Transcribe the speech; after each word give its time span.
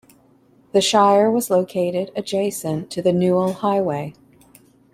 The 0.71 0.81
Shire 0.81 1.29
was 1.29 1.51
located 1.51 2.09
adjacent 2.15 2.89
to 2.89 3.03
the 3.03 3.13
Newell 3.13 3.53
Highway. 3.53 4.15